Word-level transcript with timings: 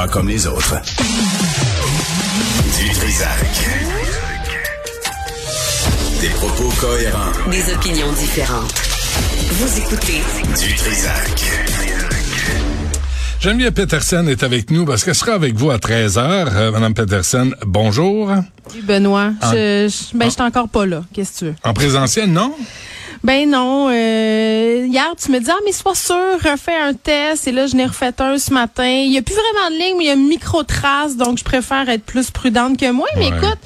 Pas 0.00 0.08
comme 0.08 0.28
les 0.28 0.46
autres. 0.46 0.76
Du 2.78 2.88
Trisac. 2.88 3.68
Des 6.22 6.28
propos 6.30 6.70
cohérents. 6.80 7.50
Des 7.50 7.74
opinions 7.74 8.10
différentes. 8.12 8.72
Vous 9.50 9.78
écoutez 9.78 10.22
Du 10.58 10.74
Trisac. 10.74 11.44
Geneviève 13.40 13.72
Peterson 13.74 14.26
est 14.26 14.42
avec 14.42 14.70
nous 14.70 14.86
parce 14.86 15.04
qu'elle 15.04 15.14
sera 15.14 15.32
avec 15.32 15.54
vous 15.56 15.70
à 15.70 15.76
13h. 15.76 16.18
Euh, 16.18 16.70
Madame 16.70 16.94
Peterson, 16.94 17.50
bonjour. 17.66 18.32
Oui, 18.74 18.80
Benoît, 18.82 19.32
je, 19.42 19.86
je, 19.92 20.16
ben, 20.16 20.30
je 20.30 20.30
suis 20.30 20.42
encore 20.42 20.70
pas 20.70 20.86
là. 20.86 21.02
Qu'est-ce 21.12 21.32
que 21.32 21.38
tu 21.40 21.44
veux? 21.44 21.54
En 21.62 21.74
présentiel, 21.74 22.32
non? 22.32 22.54
Ben 23.22 23.50
non. 23.50 23.88
Euh, 23.90 24.86
hier, 24.88 25.12
tu 25.22 25.30
me 25.30 25.38
dis, 25.40 25.50
ah, 25.50 25.58
mais 25.64 25.72
sois 25.72 25.94
sûr, 25.94 26.16
refais 26.42 26.74
un 26.74 26.94
test. 26.94 27.46
Et 27.48 27.52
là, 27.52 27.66
je 27.66 27.76
n'ai 27.76 27.84
refait 27.84 28.12
un 28.18 28.38
ce 28.38 28.52
matin. 28.52 28.86
Il 28.86 29.10
n'y 29.10 29.18
a 29.18 29.22
plus 29.22 29.34
vraiment 29.34 29.70
de 29.76 29.82
ligne, 29.82 29.96
mais 29.98 30.04
il 30.04 30.06
y 30.06 30.10
a 30.10 30.14
une 30.14 30.26
micro-trace, 30.28 31.16
donc 31.16 31.38
je 31.38 31.44
préfère 31.44 31.88
être 31.90 32.04
plus 32.04 32.30
prudente 32.30 32.78
que 32.78 32.90
moi. 32.90 33.06
Mais 33.16 33.30
Ouais. 33.30 33.36
écoute, 33.36 33.58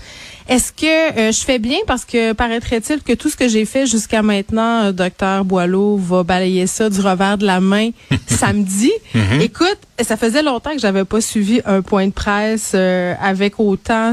est-ce 0.48 0.72
que 0.72 1.18
euh, 1.18 1.32
je 1.32 1.42
fais 1.42 1.58
bien? 1.58 1.78
Parce 1.86 2.04
que 2.04 2.32
paraîtrait-il 2.32 3.02
que 3.02 3.14
tout 3.14 3.30
ce 3.30 3.36
que 3.36 3.48
j'ai 3.48 3.64
fait 3.64 3.86
jusqu'à 3.86 4.22
maintenant, 4.22 4.84
euh, 4.84 4.92
docteur 4.92 5.44
Boileau 5.44 5.96
va 5.96 6.22
balayer 6.22 6.66
ça 6.66 6.90
du 6.90 7.00
revers 7.00 7.38
de 7.38 7.46
la 7.46 7.60
main 7.60 7.90
samedi? 8.26 8.92
Écoute, 9.40 9.78
ça 10.02 10.16
faisait 10.16 10.42
longtemps 10.42 10.72
que 10.72 10.80
j'avais 10.80 11.04
pas 11.04 11.20
suivi 11.22 11.62
un 11.64 11.80
point 11.80 12.06
de 12.08 12.12
presse 12.12 12.72
euh, 12.74 13.14
avec 13.22 13.58
autant, 13.58 14.12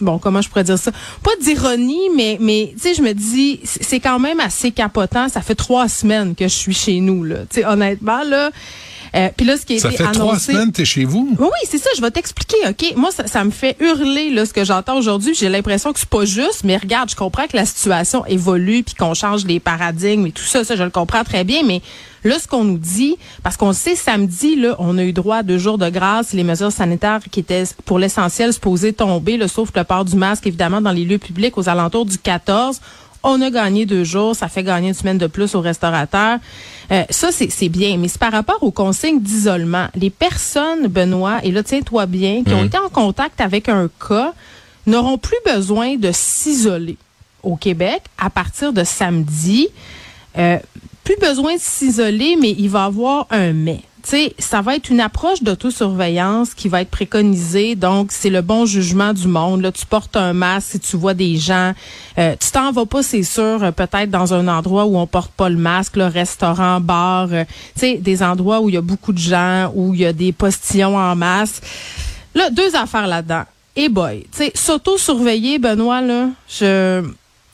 bon, 0.00 0.18
comment 0.18 0.40
je 0.40 0.48
pourrais 0.48 0.64
dire 0.64 0.78
ça? 0.78 0.90
Pas 1.22 1.32
d'ironie, 1.42 2.08
mais, 2.16 2.38
mais 2.40 2.72
tu 2.74 2.80
sais, 2.80 2.94
je 2.94 3.02
me 3.02 3.12
dis, 3.12 3.60
c'est 3.64 4.00
quand 4.00 4.18
même 4.18 4.40
assez 4.40 4.70
capotant. 4.70 5.28
Ça 5.28 5.42
fait 5.42 5.54
trois 5.54 5.88
semaines 5.88 6.34
que 6.34 6.44
je 6.44 6.54
suis 6.54 6.74
chez 6.74 7.00
nous, 7.00 7.24
là. 7.24 7.40
Tu 7.50 7.60
sais, 7.60 7.66
honnêtement, 7.66 8.22
là. 8.24 8.50
Euh, 9.14 9.28
Puis 9.36 9.46
là, 9.46 9.56
ce 9.56 9.64
qui 9.66 9.76
a 9.76 9.78
Ça 9.78 9.88
été 9.88 9.98
fait 9.98 10.02
annoncé... 10.04 10.18
trois 10.18 10.38
semaines 10.38 10.70
que 10.70 10.76
tu 10.76 10.82
es 10.82 10.84
chez 10.84 11.04
vous? 11.04 11.28
Oui, 11.38 11.46
oui, 11.46 11.68
c'est 11.70 11.78
ça. 11.78 11.90
Je 11.96 12.00
vais 12.02 12.10
t'expliquer, 12.10 12.56
OK? 12.68 12.94
Moi, 12.96 13.10
ça, 13.10 13.26
ça 13.26 13.44
me 13.44 13.50
fait 13.50 13.76
hurler 13.80 14.30
là, 14.30 14.46
ce 14.46 14.52
que 14.52 14.64
j'entends 14.64 14.98
aujourd'hui. 14.98 15.34
J'ai 15.34 15.48
l'impression 15.48 15.92
que 15.92 15.98
c'est 16.00 16.08
pas 16.08 16.24
juste, 16.24 16.64
mais 16.64 16.76
regarde, 16.76 17.10
je 17.10 17.16
comprends 17.16 17.46
que 17.46 17.56
la 17.56 17.66
situation 17.66 18.24
évolue 18.26 18.82
puis 18.82 18.94
qu'on 18.94 19.14
change 19.14 19.44
les 19.44 19.60
paradigmes 19.60 20.26
et 20.26 20.32
tout 20.32 20.44
ça. 20.44 20.64
Ça, 20.64 20.76
je 20.76 20.82
le 20.82 20.90
comprends 20.90 21.24
très 21.24 21.44
bien, 21.44 21.62
mais 21.64 21.80
là, 22.24 22.38
ce 22.38 22.46
qu'on 22.48 22.64
nous 22.64 22.78
dit, 22.78 23.16
parce 23.42 23.56
qu'on 23.56 23.72
sait, 23.72 23.94
samedi, 23.96 24.56
là, 24.56 24.76
on 24.78 24.98
a 24.98 25.04
eu 25.04 25.12
droit 25.12 25.36
à 25.38 25.42
deux 25.42 25.58
jours 25.58 25.78
de 25.78 25.88
grâce, 25.88 26.32
les 26.32 26.44
mesures 26.44 26.72
sanitaires 26.72 27.20
qui 27.30 27.40
étaient 27.40 27.64
pour 27.84 27.98
l'essentiel 27.98 28.52
supposées 28.52 28.92
tomber, 28.92 29.36
là, 29.36 29.48
sauf 29.48 29.70
le 29.74 29.84
port 29.84 30.04
du 30.04 30.16
masque, 30.16 30.46
évidemment, 30.46 30.80
dans 30.80 30.92
les 30.92 31.04
lieux 31.04 31.18
publics 31.18 31.56
aux 31.56 31.68
alentours 31.68 32.06
du 32.06 32.18
14. 32.18 32.80
On 33.22 33.40
a 33.40 33.50
gagné 33.50 33.84
deux 33.84 34.04
jours, 34.04 34.36
ça 34.36 34.48
fait 34.48 34.62
gagner 34.62 34.88
une 34.88 34.94
semaine 34.94 35.18
de 35.18 35.26
plus 35.26 35.54
aux 35.54 35.60
restaurateurs. 35.60 36.38
Euh, 36.90 37.04
ça, 37.10 37.30
c'est 37.32 37.68
bien, 37.68 37.96
mais 37.98 38.08
c'est 38.08 38.18
par 38.20 38.32
rapport 38.32 38.62
aux 38.62 38.70
consignes 38.70 39.20
d'isolement. 39.20 39.88
Les 39.94 40.10
personnes, 40.10 40.86
Benoît, 40.86 41.40
et 41.42 41.50
là, 41.50 41.62
tiens-toi 41.62 42.06
bien, 42.06 42.44
qui 42.44 42.54
ont 42.54 42.64
été 42.64 42.78
en 42.78 42.88
contact 42.88 43.40
avec 43.40 43.68
un 43.68 43.88
cas, 44.08 44.32
n'auront 44.86 45.18
plus 45.18 45.36
besoin 45.44 45.96
de 45.96 46.10
s'isoler 46.12 46.96
au 47.42 47.56
Québec 47.56 48.02
à 48.16 48.30
partir 48.30 48.72
de 48.72 48.84
samedi. 48.84 49.68
Euh, 50.38 50.58
plus 51.04 51.16
besoin 51.16 51.54
de 51.54 51.60
s'isoler, 51.60 52.36
mais 52.40 52.52
il 52.52 52.68
va 52.68 52.84
y 52.84 52.86
avoir 52.86 53.26
un 53.30 53.52
mais. 53.52 53.80
Sais, 54.08 54.32
ça 54.38 54.62
va 54.62 54.74
être 54.74 54.88
une 54.88 55.00
approche 55.00 55.42
d'autosurveillance 55.42 56.54
qui 56.54 56.70
va 56.70 56.80
être 56.80 56.88
préconisée. 56.88 57.74
Donc, 57.74 58.10
c'est 58.10 58.30
le 58.30 58.40
bon 58.40 58.64
jugement 58.64 59.12
du 59.12 59.28
monde. 59.28 59.60
Là, 59.60 59.70
tu 59.70 59.84
portes 59.84 60.16
un 60.16 60.32
masque 60.32 60.68
si 60.70 60.80
tu 60.80 60.96
vois 60.96 61.12
des 61.12 61.36
gens. 61.36 61.74
Euh, 62.16 62.34
tu 62.40 62.50
t'en 62.50 62.72
vas 62.72 62.86
pas, 62.86 63.02
c'est 63.02 63.22
sûr, 63.22 63.62
euh, 63.62 63.70
peut-être 63.70 64.08
dans 64.08 64.32
un 64.32 64.48
endroit 64.48 64.86
où 64.86 64.96
on 64.96 65.06
porte 65.06 65.30
pas 65.32 65.50
le 65.50 65.58
masque, 65.58 65.96
le 65.96 66.06
restaurant, 66.06 66.80
bar, 66.80 67.28
euh, 67.32 67.44
tu 67.74 67.80
sais, 67.80 67.94
des 67.96 68.22
endroits 68.22 68.62
où 68.62 68.70
il 68.70 68.76
y 68.76 68.78
a 68.78 68.80
beaucoup 68.80 69.12
de 69.12 69.18
gens, 69.18 69.70
où 69.74 69.92
il 69.92 70.00
y 70.00 70.06
a 70.06 70.14
des 70.14 70.32
postillons 70.32 70.96
en 70.96 71.14
masse. 71.14 71.60
Là, 72.34 72.48
deux 72.48 72.74
affaires 72.74 73.08
là-dedans. 73.08 73.42
Et 73.76 73.90
boy, 73.90 74.22
tu 74.32 74.38
sais, 74.38 74.52
s'auto-surveiller, 74.54 75.58
Benoît, 75.58 76.00
là, 76.00 76.28
je... 76.48 77.04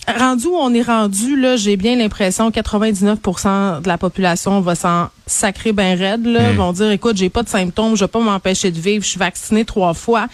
Rendu 0.06 0.47
où 0.48 0.56
on 0.56 0.74
est 0.74 0.83
rendu, 0.83 1.41
là, 1.41 1.56
j'ai 1.56 1.77
bien 1.77 1.96
l'impression 1.96 2.51
que 2.51 2.61
99% 2.61 3.80
de 3.80 3.89
la 3.89 3.96
population 3.96 4.61
va 4.61 4.74
s'en 4.74 5.08
sacrer 5.27 5.73
ben 5.73 5.98
raide, 5.98 6.27
là. 6.27 6.52
Vont 6.52 6.73
dire, 6.73 6.90
écoute, 6.90 7.17
j'ai 7.17 7.30
pas 7.30 7.42
de 7.42 7.48
symptômes, 7.48 7.96
je 7.96 8.05
vais 8.05 8.08
pas 8.08 8.20
m'empêcher 8.20 8.70
de 8.70 8.78
vivre, 8.78 9.02
je 9.02 9.11
suis 9.11 9.18
vaccinée 9.18 9.64
trois 9.64 9.95
fois. 9.95 10.27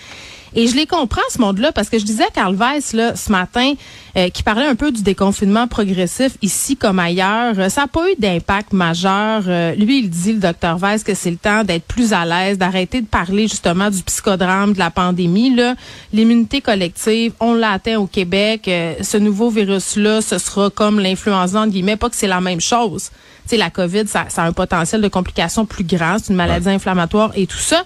Et 0.54 0.66
je 0.66 0.74
les 0.74 0.86
comprends, 0.86 1.20
ce 1.30 1.40
monde-là, 1.40 1.72
parce 1.72 1.88
que 1.88 1.98
je 1.98 2.04
disais 2.04 2.24
à 2.24 2.30
Carl 2.30 2.54
Weiss, 2.54 2.92
là, 2.92 3.14
ce 3.14 3.30
matin, 3.30 3.74
euh, 4.16 4.28
qui 4.30 4.42
parlait 4.42 4.66
un 4.66 4.74
peu 4.74 4.90
du 4.90 5.02
déconfinement 5.02 5.68
progressif 5.68 6.32
ici 6.42 6.76
comme 6.76 6.98
ailleurs. 6.98 7.54
Euh, 7.58 7.68
ça 7.68 7.82
n'a 7.82 7.86
pas 7.86 8.10
eu 8.10 8.14
d'impact 8.18 8.72
majeur. 8.72 9.44
Euh, 9.46 9.74
lui, 9.74 10.00
il 10.00 10.10
dit, 10.10 10.32
le 10.32 10.40
docteur 10.40 10.78
Weiss, 10.78 11.04
que 11.04 11.14
c'est 11.14 11.30
le 11.30 11.36
temps 11.36 11.62
d'être 11.62 11.84
plus 11.84 12.12
à 12.12 12.24
l'aise, 12.24 12.58
d'arrêter 12.58 13.00
de 13.00 13.06
parler 13.06 13.46
justement 13.46 13.90
du 13.90 14.02
psychodrame, 14.02 14.72
de 14.72 14.78
la 14.78 14.90
pandémie. 14.90 15.54
Là, 15.54 15.74
L'immunité 16.12 16.60
collective, 16.60 17.32
on 17.38 17.54
l'a 17.54 17.70
atteint 17.70 17.98
au 17.98 18.06
Québec. 18.06 18.66
Euh, 18.66 18.94
ce 19.00 19.16
nouveau 19.16 19.50
virus-là, 19.50 20.20
ce 20.20 20.38
sera 20.38 20.70
comme 20.70 20.98
l'influenza, 20.98 21.60
entre 21.60 21.70
guillemets, 21.70 21.96
pas 21.96 22.10
que 22.10 22.16
c'est 22.16 22.26
la 22.26 22.40
même 22.40 22.60
chose. 22.60 23.10
Tu 23.44 23.50
sais, 23.50 23.56
la 23.56 23.70
COVID, 23.70 24.08
ça, 24.08 24.26
ça 24.28 24.42
a 24.42 24.46
un 24.46 24.52
potentiel 24.52 25.00
de 25.00 25.08
complications 25.08 25.66
plus 25.66 25.84
grand. 25.84 26.16
C'est 26.18 26.30
une 26.30 26.36
maladie 26.36 26.68
inflammatoire 26.68 27.30
et 27.36 27.46
tout 27.46 27.58
ça. 27.58 27.84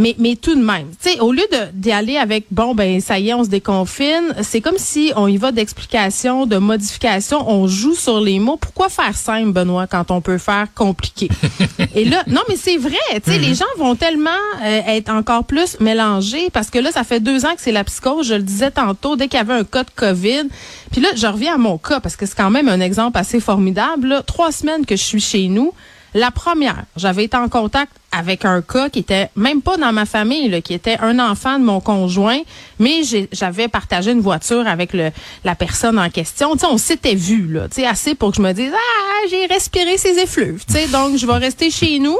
Mais, 0.00 0.14
mais 0.18 0.34
tout 0.34 0.54
de 0.54 0.62
même, 0.62 0.88
tu 0.98 1.10
sais, 1.10 1.20
au 1.20 1.30
lieu 1.30 1.44
de 1.52 1.58
d'y 1.74 1.92
aller 1.92 2.16
avec 2.16 2.46
bon 2.50 2.74
ben 2.74 3.02
ça 3.02 3.18
y 3.18 3.28
est, 3.28 3.34
on 3.34 3.44
se 3.44 3.50
déconfine, 3.50 4.34
c'est 4.40 4.62
comme 4.62 4.78
si 4.78 5.12
on 5.14 5.26
y 5.26 5.36
va 5.36 5.52
d'explication, 5.52 6.46
de 6.46 6.56
modification, 6.56 7.44
on 7.50 7.66
joue 7.66 7.94
sur 7.94 8.18
les 8.18 8.38
mots. 8.38 8.56
Pourquoi 8.56 8.88
faire 8.88 9.14
simple, 9.14 9.52
Benoît, 9.52 9.86
quand 9.86 10.10
on 10.10 10.22
peut 10.22 10.38
faire 10.38 10.68
compliqué? 10.74 11.28
Et 11.94 12.06
là, 12.06 12.22
non, 12.28 12.40
mais 12.48 12.56
c'est 12.56 12.78
vrai, 12.78 12.96
tu 13.22 13.30
sais, 13.30 13.38
les 13.38 13.54
gens 13.54 13.66
vont 13.76 13.94
tellement 13.94 14.30
euh, 14.62 14.80
être 14.86 15.10
encore 15.10 15.44
plus 15.44 15.78
mélangés 15.80 16.48
parce 16.50 16.70
que 16.70 16.78
là, 16.78 16.90
ça 16.92 17.04
fait 17.04 17.20
deux 17.20 17.44
ans 17.44 17.54
que 17.54 17.60
c'est 17.60 17.70
la 17.70 17.84
psychose. 17.84 18.26
Je 18.26 18.34
le 18.34 18.42
disais 18.42 18.70
tantôt, 18.70 19.16
dès 19.16 19.28
qu'il 19.28 19.36
y 19.36 19.42
avait 19.42 19.52
un 19.52 19.64
cas 19.64 19.84
de 19.84 19.90
COVID. 19.94 20.44
Puis 20.92 21.02
là, 21.02 21.10
je 21.14 21.26
reviens 21.26 21.56
à 21.56 21.58
mon 21.58 21.76
cas 21.76 22.00
parce 22.00 22.16
que 22.16 22.24
c'est 22.24 22.36
quand 22.36 22.50
même 22.50 22.70
un 22.70 22.80
exemple 22.80 23.18
assez 23.18 23.38
formidable. 23.38 24.08
là. 24.08 24.22
Trois 24.22 24.50
semaines 24.50 24.86
que 24.86 24.96
je 24.96 25.04
suis 25.04 25.20
chez 25.20 25.48
nous. 25.48 25.74
La 26.14 26.30
première, 26.30 26.84
j'avais 26.96 27.24
été 27.24 27.36
en 27.36 27.48
contact 27.48 27.92
avec 28.12 28.44
un 28.44 28.62
cas 28.62 28.88
qui 28.88 29.00
était 29.00 29.30
même 29.36 29.62
pas 29.62 29.76
dans 29.76 29.92
ma 29.92 30.04
famille, 30.04 30.48
là, 30.48 30.60
qui 30.60 30.74
était 30.74 30.98
un 31.00 31.18
enfant 31.18 31.58
de 31.58 31.64
mon 31.64 31.80
conjoint, 31.80 32.40
mais 32.78 33.02
j'avais 33.32 33.68
partagé 33.68 34.12
une 34.12 34.20
voiture 34.20 34.66
avec 34.66 34.92
le, 34.92 35.10
la 35.44 35.54
personne 35.54 35.98
en 35.98 36.10
question. 36.10 36.52
Tu 36.54 36.60
sais, 36.60 36.66
on 36.66 36.78
s'était 36.78 37.14
vu 37.14 37.46
là, 37.46 37.68
tu 37.68 37.82
sais, 37.82 37.86
assez 37.86 38.14
pour 38.14 38.30
que 38.30 38.36
je 38.36 38.42
me 38.42 38.52
dise 38.52 38.72
ah 38.74 39.26
j'ai 39.30 39.46
respiré 39.46 39.96
ces 39.96 40.18
effluves. 40.18 40.64
Tu 40.66 40.74
sais, 40.74 40.88
donc 40.88 41.16
je 41.16 41.26
vais 41.26 41.38
rester 41.38 41.70
chez 41.70 41.98
nous. 41.98 42.16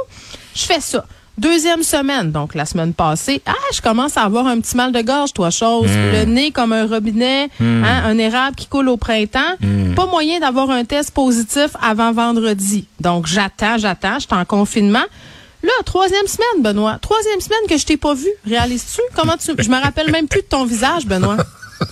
Je 0.55 0.63
fais 0.63 0.81
ça. 0.81 1.05
Deuxième 1.39 1.83
semaine, 1.83 2.33
donc 2.33 2.55
la 2.55 2.67
semaine 2.67 2.93
passée, 2.93 3.41
ah, 3.47 3.55
je 3.73 3.81
commence 3.81 4.19
à 4.19 4.25
avoir 4.25 4.47
un 4.47 4.61
petit 4.61 4.77
mal 4.77 4.93
de 4.93 5.01
gorge, 5.01 5.33
toi, 5.33 5.49
chose. 5.49 5.89
Le 5.89 6.25
nez 6.25 6.51
comme 6.51 6.75
un 6.75 6.87
robinet, 6.87 7.49
hein, 7.61 8.03
un 8.05 8.19
érable 8.19 8.57
qui 8.57 8.67
coule 8.67 8.91
au 8.91 8.99
printemps. 8.99 9.57
Pas 9.97 10.05
moyen 10.07 10.39
d'avoir 10.41 10.69
un 10.69 10.85
test 10.85 11.13
positif 11.13 11.69
avant 11.81 12.13
vendredi. 12.13 12.87
Donc, 13.01 13.27
j'attends, 13.27 13.79
j'attends, 13.79 14.17
je 14.17 14.27
suis 14.27 14.35
en 14.35 14.45
confinement. 14.45 15.05
Là, 15.63 15.71
troisième 15.85 16.27
semaine, 16.27 16.63
Benoît. 16.63 16.99
Troisième 17.03 17.41
semaine 17.41 17.61
que 17.69 17.77
je 17.77 17.85
t'ai 17.85 17.97
pas 17.97 18.15
vu. 18.15 18.29
Réalises-tu? 18.47 19.01
Comment 19.15 19.37
tu. 19.37 19.53
Je 19.59 19.69
me 19.69 19.81
rappelle 19.81 20.11
même 20.11 20.27
plus 20.29 20.41
de 20.41 20.47
ton 20.47 20.65
visage, 20.65 21.05
Benoît. 21.07 21.37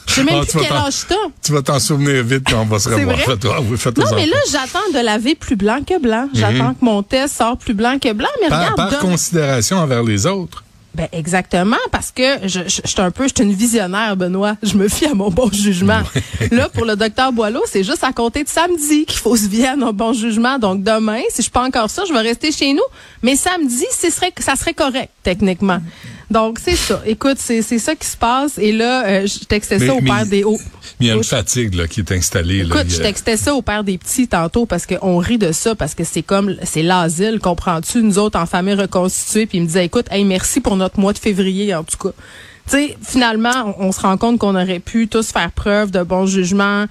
Je 0.06 0.12
sais 0.14 0.24
même 0.24 0.40
Ah, 0.42 0.46
plus 0.46 0.60
quel 0.60 0.72
âge 0.76 0.94
t'as. 1.08 1.14
Tu 1.42 1.52
vas 1.52 1.62
t'en 1.62 1.78
souvenir 1.78 2.22
vite 2.22 2.44
quand 2.50 2.60
on 2.60 2.64
va 2.66 2.78
se 2.78 2.88
revoir. 2.90 3.16
vrai? 3.16 3.24
Fais-toi, 3.24 3.60
oui, 3.70 3.76
fais-toi 3.78 4.04
Non, 4.04 4.16
mais 4.16 4.26
là, 4.26 4.36
j'attends 4.50 4.80
de 4.98 5.02
laver 5.04 5.34
plus 5.34 5.56
blanc 5.56 5.80
que 5.86 5.98
blanc. 5.98 6.28
J'attends 6.34 6.74
que 6.74 6.84
mon 6.84 7.02
test 7.02 7.36
sorte 7.38 7.60
plus 7.60 7.74
blanc 7.74 7.98
que 7.98 8.12
blanc. 8.12 8.28
Mais 8.42 8.48
Par, 8.48 8.58
regarde, 8.60 8.76
par 8.76 8.90
donne- 8.90 9.00
considération 9.00 9.78
envers 9.78 10.02
les 10.02 10.26
autres. 10.26 10.62
Ben 10.94 11.06
exactement 11.12 11.76
parce 11.92 12.10
que 12.10 12.22
je, 12.44 12.60
je, 12.66 12.80
je 12.84 12.88
suis 12.88 13.00
un 13.00 13.10
peu, 13.10 13.28
je 13.28 13.34
suis 13.36 13.44
une 13.44 13.52
visionnaire, 13.52 14.16
Benoît. 14.16 14.56
Je 14.62 14.74
me 14.76 14.88
fie 14.88 15.06
à 15.06 15.14
mon 15.14 15.30
bon 15.30 15.50
jugement. 15.52 16.00
Là, 16.50 16.68
pour 16.70 16.84
le 16.84 16.96
docteur 16.96 17.32
Boileau, 17.32 17.62
c'est 17.66 17.84
juste 17.84 18.02
à 18.02 18.12
compter 18.12 18.42
de 18.42 18.48
samedi 18.48 19.04
qu'il 19.04 19.18
faut 19.18 19.36
se 19.36 19.48
fier 19.48 19.68
à 19.68 19.76
mon 19.76 19.92
bon 19.92 20.12
jugement. 20.12 20.58
Donc 20.58 20.82
demain, 20.82 21.20
si 21.28 21.36
je 21.38 21.42
suis 21.42 21.50
pas 21.50 21.64
encore 21.64 21.90
ça, 21.90 22.04
je 22.08 22.12
vais 22.12 22.20
rester 22.20 22.50
chez 22.52 22.72
nous. 22.72 22.82
Mais 23.22 23.36
samedi, 23.36 23.84
ce 23.92 24.10
serait, 24.10 24.32
ça 24.38 24.56
serait 24.56 24.74
correct 24.74 25.10
techniquement. 25.22 25.78
Donc 26.30 26.58
c'est 26.62 26.76
ça. 26.76 27.00
Écoute, 27.06 27.38
c'est 27.38 27.62
c'est 27.62 27.78
ça 27.78 27.94
qui 27.94 28.06
se 28.06 28.16
passe. 28.16 28.58
Et 28.58 28.72
là, 28.72 29.06
euh, 29.06 29.26
je 29.26 29.44
textais 29.46 29.78
ça 29.78 29.84
Mais- 29.86 29.90
au 29.92 30.00
mais 30.02 30.10
père 30.10 30.26
des 30.26 30.44
hauts. 30.44 30.58
Il 31.00 31.06
y 31.06 31.10
a 31.10 31.14
une 31.14 31.24
fatigue 31.24 31.74
là, 31.74 31.86
qui 31.86 32.00
est 32.00 32.12
installée. 32.12 32.64
là. 32.64 32.74
Écoute, 32.74 32.90
y 32.92 32.96
je 32.96 33.00
textais 33.02 33.36
ça 33.36 33.54
au 33.54 33.62
père 33.62 33.84
des 33.84 33.96
petits 33.98 34.26
tantôt 34.28 34.66
parce 34.66 34.84
qu'on 34.84 35.18
rit 35.18 35.38
de 35.38 35.52
ça, 35.52 35.74
parce 35.74 35.94
que 35.94 36.02
c'est 36.04 36.22
comme, 36.22 36.56
c'est 36.64 36.82
l'asile, 36.82 37.38
comprends-tu, 37.40 38.02
nous 38.02 38.18
autres 38.18 38.38
en 38.38 38.46
famille 38.46 38.74
reconstituée, 38.74 39.46
puis 39.46 39.58
il 39.58 39.62
me 39.62 39.66
disait, 39.66 39.84
écoute, 39.86 40.06
hey, 40.10 40.24
merci 40.24 40.60
pour 40.60 40.76
notre 40.76 40.98
mois 40.98 41.12
de 41.12 41.18
février, 41.18 41.72
en 41.74 41.84
tout 41.84 41.96
cas. 41.96 42.14
Tu 42.68 42.76
sais, 42.76 42.96
finalement, 43.02 43.74
on, 43.78 43.86
on 43.86 43.92
se 43.92 44.00
rend 44.00 44.16
compte 44.18 44.38
qu'on 44.38 44.54
aurait 44.54 44.80
pu 44.80 45.08
tous 45.08 45.28
faire 45.30 45.52
preuve 45.52 45.90
de 45.92 46.02
bon 46.02 46.26
jugement, 46.26 46.84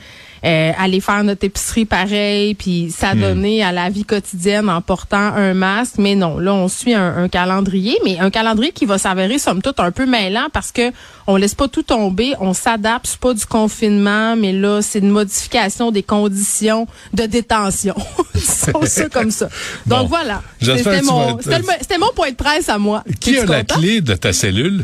euh, 0.46 0.72
aller 0.78 1.00
faire 1.02 1.24
notre 1.24 1.44
épicerie 1.46 1.86
pareil, 1.86 2.54
puis 2.56 2.92
s'adonner 2.96 3.64
à 3.64 3.72
la 3.72 3.90
vie 3.90 4.04
quotidienne 4.06 4.70
en 4.70 4.82
portant 4.82 5.18
un 5.36 5.54
masque. 5.54 5.96
Mais 5.98 6.16
non, 6.16 6.38
là, 6.40 6.54
on 6.54 6.68
suit 6.68 6.94
un, 6.94 7.18
un 7.18 7.28
calendrier, 7.30 7.98
mais 8.06 8.20
un 8.20 8.30
calendrier 8.30 8.72
qui 8.72 8.86
va 8.86 8.98
s'avérer, 8.98 9.40
somme 9.40 9.62
toute, 9.62 9.80
un 9.80 9.92
peu 9.92 10.06
mêlant 10.06 10.48
parce 10.54 10.72
que 10.72 10.92
on 11.28 11.36
laisse 11.36 11.56
pas 11.56 11.68
tout 11.68 11.84
tomber, 11.84 12.34
on 12.40 12.54
s'adapte, 12.54 13.08
c'est 13.08 13.20
pas 13.20 13.34
du 13.34 13.46
confinement, 13.46 14.36
mais 14.38 14.54
là, 14.54 14.82
c'est 14.82 15.00
une 15.00 15.10
modification 15.10 15.92
des 15.92 16.04
conditions 16.04 16.88
de 17.14 17.24
détention. 17.26 17.96
Ça 18.36 18.72
comme 19.10 19.32
ça. 19.32 19.50
Donc 19.86 20.02
Bon. 20.04 20.08
voilà. 20.08 20.42
C'était 20.62 21.02
mon, 21.02 21.38
être- 21.40 22.00
mon 22.00 22.12
point 22.16 22.30
de 22.32 22.36
presse 22.36 22.70
à 22.70 22.78
moi. 22.78 23.04
Qui 23.20 23.38
a 23.40 23.46
la 23.46 23.60
content? 23.64 23.80
clé 23.80 24.02
de 24.02 24.14
ta 24.16 24.32
cellule? 24.34 24.84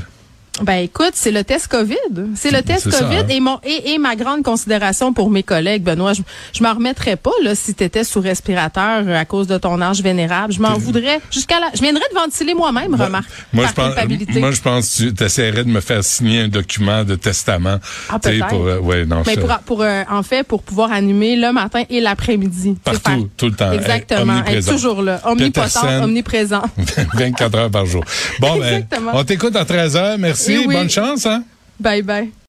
Ben 0.61 0.75
écoute, 0.83 1.13
c'est 1.13 1.31
le 1.31 1.43
test 1.43 1.67
COVID. 1.67 1.95
C'est 2.35 2.51
le 2.51 2.61
test 2.61 2.89
ça, 2.91 2.99
COVID 2.99 3.15
hein? 3.21 3.25
et 3.27 3.39
mon 3.39 3.59
et, 3.63 3.93
et 3.93 3.97
ma 3.97 4.15
grande 4.15 4.43
considération 4.43 5.11
pour 5.11 5.31
mes 5.31 5.41
collègues, 5.41 5.81
Benoît. 5.81 6.13
Je, 6.13 6.21
je 6.53 6.61
m'en 6.61 6.75
remettrais 6.75 7.15
pas 7.15 7.31
là 7.43 7.55
si 7.55 7.73
tu 7.73 7.83
étais 7.83 8.03
sous 8.03 8.21
respirateur 8.21 9.03
à 9.09 9.25
cause 9.25 9.47
de 9.47 9.57
ton 9.57 9.81
âge 9.81 10.03
vénérable. 10.03 10.53
Je 10.53 10.61
m'en 10.61 10.77
voudrais 10.77 11.19
jusqu'à 11.31 11.59
la. 11.59 11.67
Je 11.73 11.81
viendrais 11.81 12.03
te 12.07 12.13
ventiler 12.13 12.53
moi-même, 12.53 12.93
remarque. 12.93 13.25
Moi, 13.51 13.63
par 13.63 13.69
je 13.71 13.75
pense, 13.75 13.85
culpabilité. 13.95 14.39
moi, 14.39 14.51
je 14.51 14.61
pense 14.61 14.97
que 14.99 15.09
tu 15.09 15.23
essaierais 15.23 15.63
de 15.63 15.69
me 15.69 15.81
faire 15.81 16.03
signer 16.03 16.41
un 16.41 16.47
document 16.49 17.03
de 17.03 17.15
testament. 17.15 17.77
Ah, 18.09 18.19
pour, 18.49 18.67
euh, 18.67 18.77
ouais, 18.77 19.05
non, 19.05 19.23
Mais 19.25 19.33
ça- 19.33 19.41
pour, 19.41 19.57
pour 19.77 19.81
euh, 19.81 20.03
en 20.07 20.21
fait 20.21 20.43
pour 20.43 20.61
pouvoir 20.61 20.91
animer 20.91 21.35
le 21.35 21.51
matin 21.51 21.81
et 21.89 21.99
l'après-midi. 21.99 22.75
Partout, 22.83 23.27
tout 23.37 23.47
le 23.47 23.55
temps. 23.55 23.71
Exactement. 23.71 24.43
Être 24.45 24.69
toujours 24.69 25.01
là, 25.01 25.19
omnipotent, 25.25 26.03
omniprésent. 26.03 26.61
24 27.15 27.55
heures 27.57 27.71
par 27.71 27.87
jour. 27.87 28.03
Bon, 28.39 28.59
ben, 28.59 28.65
Exactement. 28.65 29.11
on 29.15 29.23
t'écoute 29.23 29.55
à 29.55 29.65
13 29.65 29.95
heures. 29.95 30.17
Merci. 30.19 30.42
Eh 30.49 30.65
oui. 30.67 30.75
Bonne 30.75 30.89
chance, 30.89 31.25
hein? 31.25 31.43
bye 31.79 32.01
bye. 32.01 32.33